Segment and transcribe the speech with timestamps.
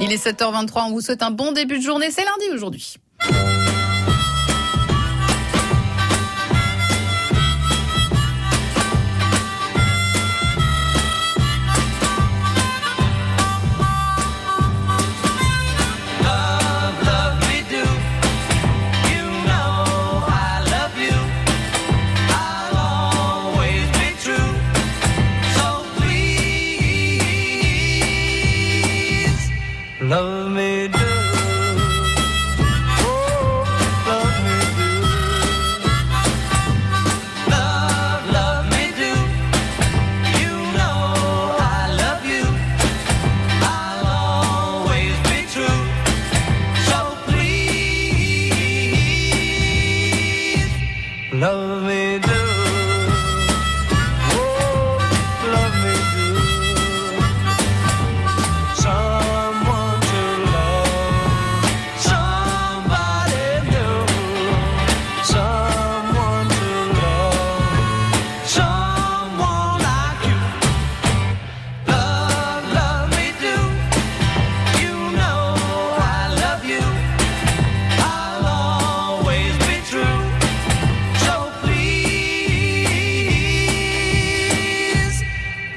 [0.00, 2.96] Il est 7h23, on vous souhaite un bon début de journée, c'est lundi aujourd'hui.
[30.04, 31.13] Love me do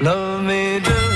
[0.00, 1.07] Love me do.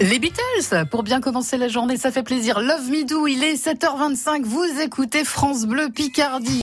[0.00, 2.58] Les Beatles, pour bien commencer la journée, ça fait plaisir.
[2.60, 6.58] Love Me Do, il est 7h25, vous écoutez France Bleu Picardie.